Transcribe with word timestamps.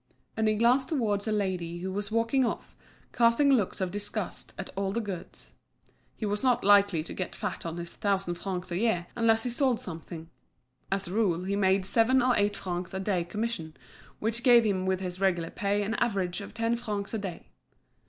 And 0.35 0.47
he 0.47 0.55
glanced 0.55 0.89
towards 0.89 1.27
a 1.27 1.31
lady 1.31 1.77
who 1.77 1.91
was 1.91 2.09
walking 2.09 2.43
off, 2.43 2.75
casting 3.13 3.51
looks 3.53 3.79
of 3.79 3.91
disgust 3.91 4.51
at 4.57 4.71
all 4.75 4.91
the 4.91 4.99
goods. 4.99 5.51
He 6.15 6.25
was 6.25 6.41
not 6.41 6.63
likely 6.63 7.03
to 7.03 7.13
get 7.13 7.35
fat 7.35 7.67
on 7.67 7.77
his 7.77 7.93
thousand 7.93 8.33
francs 8.33 8.71
a 8.71 8.77
year, 8.79 9.05
unless 9.15 9.43
he 9.43 9.51
sold 9.51 9.79
something; 9.79 10.31
as 10.91 11.07
a 11.07 11.13
rule 11.13 11.43
he 11.43 11.55
made 11.55 11.85
seven 11.85 12.19
or 12.23 12.35
eight 12.35 12.57
francs 12.57 12.95
a 12.95 12.99
day 12.99 13.23
commission, 13.23 13.77
which 14.17 14.41
gave 14.41 14.63
him 14.63 14.87
with 14.87 15.01
his 15.01 15.21
regular 15.21 15.51
pay 15.51 15.83
an 15.83 15.93
average 15.93 16.41
of 16.41 16.55
ten 16.55 16.75
francs 16.77 17.13
a 17.13 17.19
day. 17.19 17.49